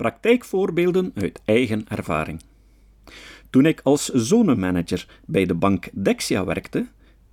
Praktijkvoorbeelden 0.00 1.12
uit 1.14 1.40
eigen 1.44 1.84
ervaring. 1.88 2.40
Toen 3.50 3.66
ik 3.66 3.80
als 3.82 4.08
zonnemanager 4.08 5.06
bij 5.26 5.46
de 5.46 5.54
bank 5.54 5.88
Dexia 5.92 6.44
werkte, 6.44 6.86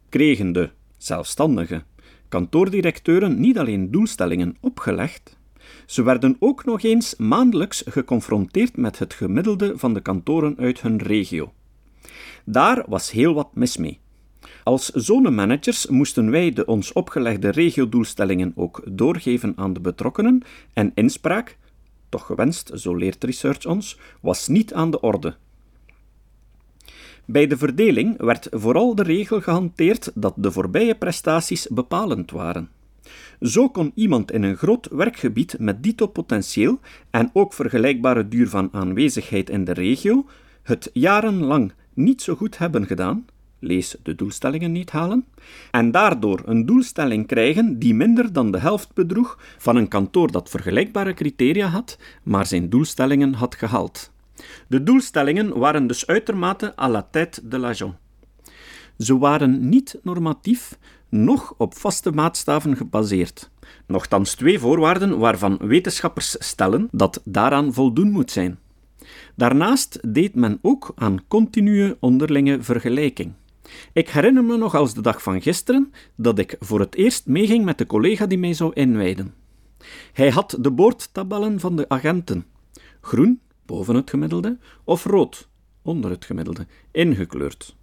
kregen 0.10 0.52
de 0.52 0.70
zelfstandige 0.98 1.84
kantoordirecteuren 2.30 3.40
niet 3.40 3.58
alleen 3.58 3.92
doelstellingen 3.92 4.56
opgelegd, 4.62 5.38
ze 5.86 6.04
werden 6.04 6.36
ook 6.40 6.66
nog 6.66 6.84
eens 6.84 7.16
maandelijks 7.16 7.84
geconfronteerd 7.86 8.78
met 8.78 9.00
het 9.00 9.14
gemiddelde 9.14 9.78
van 9.78 9.94
de 9.94 10.02
kantoren 10.02 10.56
uit 10.58 10.82
hun 10.82 10.98
regio. 10.98 11.54
Daar 12.46 12.84
was 12.88 13.12
heel 13.12 13.34
wat 13.34 13.56
mis 13.56 13.78
mee. 13.78 14.00
Als 14.64 14.90
zonemanagers 14.90 15.88
moesten 15.88 16.32
wij 16.32 16.52
de 16.52 16.66
ons 16.66 16.94
opgelegde 16.94 17.50
regiodoelstellingen 17.50 18.52
ook 18.56 18.84
doorgeven 18.86 19.54
aan 19.56 19.74
de 19.74 19.80
betrokkenen 19.80 20.42
en 20.74 20.92
inspraak, 20.96 21.58
toch 22.10 22.26
gewenst, 22.26 22.72
zo 22.74 22.96
leert 22.96 23.24
research 23.24 23.66
ons, 23.66 24.00
was 24.22 24.48
niet 24.48 24.74
aan 24.74 24.92
de 24.92 25.00
orde. 25.00 25.36
Bij 27.26 27.48
de 27.48 27.58
verdeling 27.58 28.18
werd 28.22 28.48
vooral 28.52 28.96
de 28.96 29.04
regel 29.04 29.42
gehanteerd 29.42 30.12
dat 30.16 30.34
de 30.38 30.52
voorbije 30.52 30.96
prestaties 30.96 31.68
bepalend 31.68 32.32
waren. 32.32 32.70
Zo 33.42 33.70
kon 33.70 33.92
iemand 33.96 34.32
in 34.32 34.44
een 34.44 34.58
groot 34.58 34.88
werkgebied 34.92 35.60
met 35.60 35.84
dito 35.84 36.08
potentieel 36.08 36.80
en 37.10 37.30
ook 37.34 37.54
vergelijkbare 37.54 38.28
duur 38.28 38.50
van 38.50 38.70
aanwezigheid 38.72 39.50
in 39.50 39.64
de 39.64 39.74
regio 39.74 40.26
het 40.64 40.90
jarenlang 40.94 41.74
niet 41.94 42.22
zo 42.22 42.36
goed 42.36 42.58
hebben 42.58 42.86
gedaan, 42.86 43.26
lees 43.60 43.96
de 44.04 44.16
doelstellingen 44.16 44.72
niet 44.72 44.92
halen, 44.92 45.26
en 45.72 45.92
daardoor 45.92 46.42
een 46.46 46.66
doelstelling 46.66 47.28
krijgen 47.28 47.80
die 47.80 47.94
minder 47.94 48.34
dan 48.34 48.52
de 48.52 48.60
helft 48.60 48.94
bedroeg 48.94 49.40
van 49.58 49.76
een 49.76 49.88
kantoor 49.88 50.32
dat 50.32 50.50
vergelijkbare 50.50 51.14
criteria 51.14 51.68
had, 51.68 51.98
maar 52.24 52.46
zijn 52.46 52.70
doelstellingen 52.70 53.34
had 53.34 53.56
gehaald. 53.56 54.12
De 54.68 54.84
doelstellingen 54.84 55.58
waren 55.58 55.88
dus 55.88 56.08
uitermate 56.08 56.74
à 56.80 56.90
la 56.90 57.08
tête 57.12 57.48
de 57.48 57.58
l'agent. 57.58 57.96
Ze 58.98 59.18
waren 59.18 59.70
niet 59.70 60.00
normatief, 60.04 60.78
noch 61.10 61.54
op 61.58 61.78
vaste 61.78 62.12
maatstaven 62.12 62.78
gebaseerd. 62.78 63.50
Nochtans 63.86 64.36
twee 64.36 64.60
voorwaarden 64.60 65.18
waarvan 65.18 65.58
wetenschappers 65.62 66.36
stellen 66.40 66.88
dat 66.92 67.22
daaraan 67.24 67.74
voldoen 67.74 68.12
moet 68.12 68.32
zijn. 68.32 68.60
Daarnaast 69.36 70.00
deed 70.14 70.36
men 70.36 70.60
ook 70.62 70.92
aan 70.96 71.28
continue 71.28 71.98
onderlinge 72.00 72.62
vergelijking. 72.62 73.34
Ik 73.94 74.10
herinner 74.10 74.44
me 74.44 74.58
nog 74.58 74.76
als 74.76 74.94
de 74.94 75.02
dag 75.02 75.22
van 75.22 75.42
gisteren 75.42 75.94
dat 76.16 76.40
ik 76.40 76.56
voor 76.60 76.80
het 76.80 76.96
eerst 76.96 77.26
meeging 77.26 77.66
met 77.66 77.78
de 77.78 77.86
collega 77.86 78.26
die 78.26 78.38
mij 78.38 78.54
zou 78.54 78.72
inwijden. 78.74 79.34
Hij 80.14 80.30
had 80.30 80.58
de 80.60 80.72
boordtabellen 80.72 81.60
van 81.60 81.76
de 81.76 81.90
agenten. 81.90 82.46
Groen, 83.02 83.40
boven 83.66 83.96
het 83.96 84.10
gemiddelde, 84.10 84.58
of 84.84 85.06
rood, 85.06 85.50
onder 85.82 86.10
het 86.12 86.26
gemiddelde, 86.26 86.68
ingekleurd. 86.92 87.76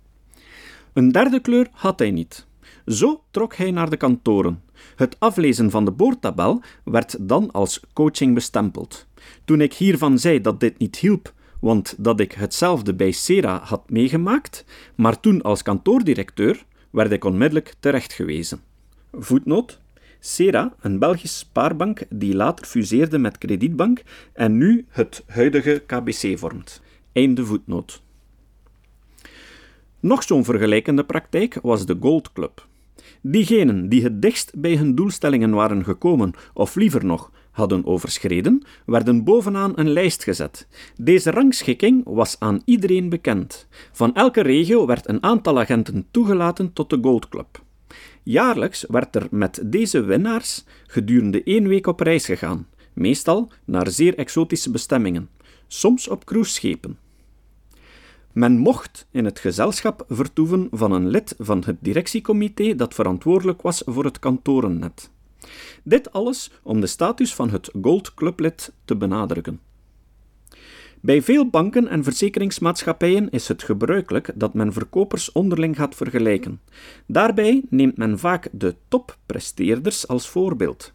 Een 0.93 1.13
derde 1.13 1.41
kleur 1.41 1.69
had 1.73 1.99
hij 1.99 2.11
niet. 2.11 2.47
Zo 2.87 3.25
trok 3.31 3.55
hij 3.55 3.71
naar 3.71 3.91
de 3.91 3.97
kantoren. 3.97 4.63
Het 4.97 5.17
aflezen 5.19 5.71
van 5.71 5.85
de 5.85 5.91
boordtabel 5.91 6.63
werd 6.85 7.17
dan 7.21 7.51
als 7.51 7.81
coaching 7.93 8.35
bestempeld. 8.35 9.07
Toen 9.45 9.61
ik 9.61 9.75
hiervan 9.75 10.19
zei 10.19 10.41
dat 10.41 10.61
dit 10.61 10.79
niet 10.79 10.97
hielp, 10.97 11.33
want 11.65 11.95
dat 11.99 12.21
ik 12.21 12.33
hetzelfde 12.33 12.95
bij 12.95 13.11
Sera 13.11 13.61
had 13.63 13.91
meegemaakt, 13.91 14.65
maar 14.95 15.21
toen 15.21 15.43
als 15.43 15.63
kantoordirecteur 15.63 16.65
werd 16.91 17.13
ik 17.13 17.25
onmiddellijk 17.25 17.75
terechtgewezen. 17.81 18.61
Voetnoot. 19.13 19.81
Sera, 20.21 20.75
een 20.81 20.99
Belgische 20.99 21.37
spaarbank 21.37 22.03
die 22.11 22.35
later 22.35 22.67
fuseerde 22.67 23.19
met 23.19 23.39
Kredietbank 23.39 24.03
en 24.33 24.57
nu 24.57 24.87
het 24.89 25.25
huidige 25.27 25.83
KBC 25.87 26.39
vormt. 26.39 26.83
Einde 27.13 27.45
voetnoot. 27.45 28.03
Nog 30.01 30.23
zo'n 30.23 30.45
vergelijkende 30.45 31.05
praktijk 31.05 31.59
was 31.63 31.87
de 31.87 31.97
Gold 32.01 32.33
Club. 32.33 32.67
Diegenen 33.21 33.89
die 33.89 34.03
het 34.03 34.23
dichtst 34.23 34.53
bij 34.57 34.77
hun 34.77 34.95
doelstellingen 34.95 35.51
waren 35.51 35.85
gekomen, 35.85 36.33
of 36.53 36.75
liever 36.75 37.05
nog, 37.05 37.31
hadden 37.55 37.87
overschreden, 37.87 38.63
werden 38.87 39.25
bovenaan 39.25 39.73
een 39.75 39.91
lijst 39.91 40.23
gezet. 40.23 40.67
Deze 40.97 41.31
rangschikking 41.31 42.03
was 42.05 42.37
aan 42.39 42.63
iedereen 42.65 43.09
bekend. 43.09 43.67
Van 43.93 44.15
elke 44.15 44.41
regio 44.41 44.87
werd 44.87 45.09
een 45.09 45.23
aantal 45.23 45.59
agenten 45.59 46.07
toegelaten 46.11 46.73
tot 46.73 46.91
de 46.91 46.99
Gold 47.03 47.29
Club. 47.29 47.63
Jaarlijks 48.23 48.85
werd 48.89 49.17
er 49.17 49.27
met 49.31 49.63
deze 49.65 50.01
winnaars 50.05 50.65
gedurende 50.87 51.43
één 51.43 51.69
week 51.69 51.87
op 51.87 52.01
reis 52.01 52.25
gegaan, 52.25 52.67
meestal 52.93 53.51
naar 53.65 53.91
zeer 53.91 54.19
exotische 54.19 54.71
bestemmingen, 54.71 55.29
soms 55.67 56.09
op 56.09 56.25
cruiseschepen. 56.25 56.99
Men 58.33 58.59
mocht 58.59 59.07
in 59.11 59.25
het 59.25 59.39
gezelschap 59.39 60.05
vertoeven 60.09 60.69
van 60.71 60.93
een 60.93 61.09
lid 61.09 61.35
van 61.39 61.63
het 61.67 61.77
directiecomité 61.81 62.75
dat 62.75 62.95
verantwoordelijk 62.95 63.63
was 63.63 63.83
voor 63.87 64.05
het 64.05 64.19
kantorennet. 64.19 65.11
Dit 65.83 66.13
alles 66.13 66.51
om 66.63 66.81
de 66.81 66.87
status 66.87 67.35
van 67.35 67.51
het 67.51 67.71
Gold 67.83 68.15
Clublid 68.15 68.73
te 68.85 68.97
benadrukken. 68.97 69.61
Bij 71.01 71.23
veel 71.23 71.51
banken 71.51 71.89
en 71.89 72.05
verzekeringsmaatschappijen 72.05 73.31
is 73.31 73.49
het 73.49 73.63
gebruikelijk 73.63 74.31
dat 74.35 74.55
men 74.55 74.73
verkopers 74.73 75.33
onderling 75.33 75.77
gaat 75.77 75.95
vergelijken. 75.95 76.61
Daarbij 77.07 77.63
neemt 77.69 77.97
men 77.97 78.19
vaak 78.19 78.49
de 78.53 78.75
toppresteerders 78.89 80.09
als 80.09 80.29
voorbeeld. 80.29 80.93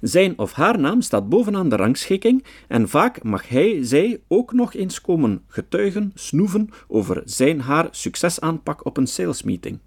Zijn 0.00 0.38
of 0.38 0.52
haar 0.52 0.78
naam 0.78 1.00
staat 1.00 1.28
bovenaan 1.28 1.68
de 1.68 1.76
rangschikking 1.76 2.44
en 2.68 2.88
vaak 2.88 3.22
mag 3.22 3.48
hij, 3.48 3.84
zij 3.84 4.20
ook 4.28 4.52
nog 4.52 4.74
eens 4.74 5.00
komen 5.00 5.42
getuigen, 5.46 6.10
snoeven 6.14 6.68
over 6.88 7.22
zijn 7.24 7.60
haar 7.60 7.88
succesaanpak 7.90 8.84
op 8.84 8.96
een 8.96 9.06
salesmeeting. 9.06 9.78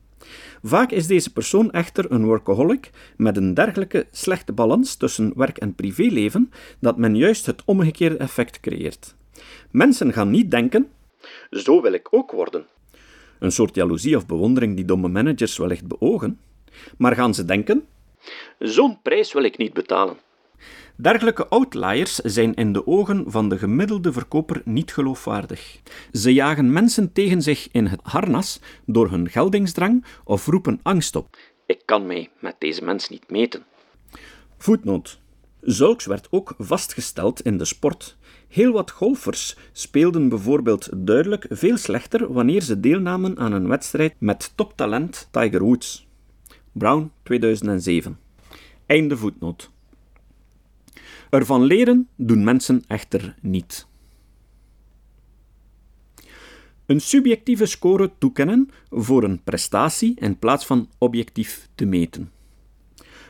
Vaak 0.64 0.92
is 0.92 1.08
deze 1.08 1.34
persoon 1.34 1.72
echter 1.72 2.12
een 2.12 2.26
workaholic 2.26 2.90
met 3.18 3.38
een 3.38 3.54
dergelijke 3.54 4.08
slechte 4.12 4.54
balans 4.54 4.96
tussen 4.96 5.34
werk 5.36 5.58
en 5.58 5.76
privéleven 5.76 6.52
dat 6.80 6.98
men 6.98 7.16
juist 7.16 7.46
het 7.46 7.62
omgekeerde 7.66 8.18
effect 8.18 8.60
creëert. 8.60 9.16
Mensen 9.72 10.14
gaan 10.14 10.30
niet 10.30 10.52
denken: 10.52 10.92
zo 11.52 11.82
wil 11.82 11.94
ik 11.94 12.08
ook 12.12 12.32
worden. 12.32 12.66
Een 13.40 13.52
soort 13.52 13.76
jaloezie 13.76 14.16
of 14.16 14.26
bewondering 14.26 14.76
die 14.76 14.86
domme 14.86 15.08
managers 15.08 15.58
wellicht 15.58 15.88
beogen, 15.88 16.40
maar 16.98 17.16
gaan 17.16 17.34
ze 17.34 17.46
denken: 17.46 17.86
zo'n 18.60 19.02
prijs 19.02 19.34
wil 19.34 19.44
ik 19.44 19.58
niet 19.58 19.74
betalen. 19.74 20.18
Dergelijke 21.00 21.48
outliers 21.48 22.16
zijn 22.16 22.54
in 22.54 22.74
de 22.74 22.88
ogen 22.88 23.24
van 23.32 23.50
de 23.50 23.58
gemiddelde 23.58 24.12
verkoper 24.12 24.62
niet 24.66 24.94
geloofwaardig. 24.94 25.80
Ze 26.12 26.34
jagen 26.34 26.74
mensen 26.74 27.14
tegen 27.14 27.42
zich 27.42 27.68
in 27.72 27.86
het 27.86 28.00
harnas 28.04 28.60
door 28.86 29.10
hun 29.10 29.30
geldingsdrang 29.30 30.06
of 30.24 30.46
roepen 30.46 30.80
angst 30.84 31.16
op. 31.16 31.38
Ik 31.66 31.82
kan 31.86 32.06
mij 32.06 32.30
met 32.40 32.56
deze 32.60 32.84
mens 32.84 33.10
niet 33.10 33.30
meten. 33.30 33.66
Voetnoot. 34.58 35.20
Zulks 35.62 36.06
werd 36.06 36.28
ook 36.32 36.54
vastgesteld 36.58 37.42
in 37.42 37.58
de 37.58 37.66
sport. 37.66 38.18
Heel 38.48 38.72
wat 38.72 38.92
golfers 38.92 39.56
speelden 39.72 40.30
bijvoorbeeld 40.30 40.90
duidelijk 40.96 41.46
veel 41.50 41.78
slechter 41.78 42.34
wanneer 42.34 42.62
ze 42.62 42.80
deelnamen 42.80 43.38
aan 43.38 43.52
een 43.52 43.68
wedstrijd 43.68 44.14
met 44.18 44.52
toptalent 44.56 45.28
Tiger 45.32 45.64
Woods. 45.64 46.08
Brown 46.72 47.12
2007. 47.24 48.20
Einde 48.86 49.18
voetnoot. 49.18 49.76
Ervan 51.30 51.64
leren 51.64 52.08
doen 52.16 52.44
mensen 52.44 52.84
echter 52.88 53.36
niet. 53.42 53.88
Een 56.86 57.02
subjectieve 57.02 57.66
score 57.66 58.12
toekennen 58.18 58.70
voor 58.90 59.24
een 59.24 59.44
prestatie 59.44 60.14
in 60.20 60.40
plaats 60.40 60.66
van 60.66 60.90
objectief 60.98 61.70
te 61.76 61.86
meten. 61.86 62.32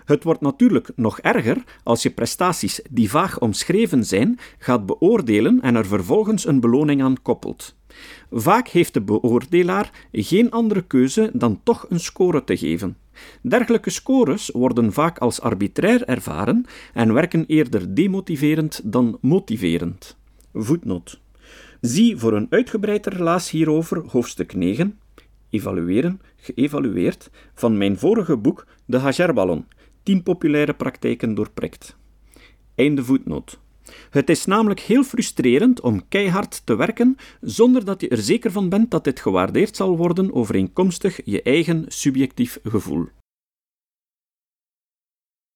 Het 0.06 0.24
wordt 0.24 0.42
natuurlijk 0.42 0.90
nog 0.96 1.20
erger 1.20 1.64
als 1.84 2.04
je 2.04 2.10
prestaties 2.10 2.82
die 2.90 3.10
vaag 3.10 3.40
omschreven 3.40 4.06
zijn 4.06 4.40
gaat 4.58 4.86
beoordelen 4.86 5.62
en 5.62 5.76
er 5.76 5.86
vervolgens 5.86 6.46
een 6.46 6.60
beloning 6.60 7.04
aan 7.04 7.22
koppelt. 7.22 7.76
Vaak 8.32 8.68
heeft 8.68 8.94
de 8.94 9.02
beoordelaar 9.02 10.08
geen 10.12 10.52
andere 10.52 10.82
keuze 10.82 11.30
dan 11.34 11.60
toch 11.64 11.86
een 11.90 12.00
score 12.00 12.44
te 12.44 12.58
geven. 12.58 12.98
Dergelijke 13.42 13.90
scores 13.90 14.50
worden 14.54 14.94
vaak 14.94 15.18
als 15.18 15.42
arbitrair 15.42 16.04
ervaren 16.04 16.66
en 16.94 17.14
werken 17.14 17.46
eerder 17.46 17.96
demotiverend 17.96 18.82
dan 18.84 19.18
motiverend. 19.22 20.18
Voetnoot. 20.54 21.20
Zie 21.82 22.18
voor 22.18 22.34
een 22.34 22.48
uitgebreid 22.50 23.06
relaas 23.06 23.50
hierover 23.50 24.04
hoofdstuk 24.08 24.54
9, 24.54 25.00
evalueren, 25.50 26.22
geëvalueerd, 26.36 27.30
van 27.54 27.78
mijn 27.78 27.98
vorige 27.98 28.38
boek 28.38 28.68
De 28.86 28.98
Hagerballon, 28.98 29.66
10 30.04 30.24
populaire 30.24 30.74
praktijken 30.74 31.34
doorprikt. 31.34 31.98
Einde 32.76 33.04
voetnoot. 33.04 33.60
Het 34.10 34.30
is 34.30 34.46
namelijk 34.46 34.80
heel 34.80 35.04
frustrerend 35.04 35.82
om 35.82 36.08
keihard 36.08 36.62
te 36.66 36.76
werken 36.76 37.18
zonder 37.42 37.86
dat 37.86 38.02
je 38.02 38.10
er 38.10 38.18
zeker 38.18 38.52
van 38.52 38.70
bent 38.70 38.92
dat 38.92 39.04
dit 39.04 39.20
gewaardeerd 39.20 39.76
zal 39.76 39.98
worden 39.98 40.34
overeenkomstig 40.34 41.20
je 41.24 41.42
eigen 41.42 41.86
subjectief 41.88 42.60
gevoel. 42.64 43.08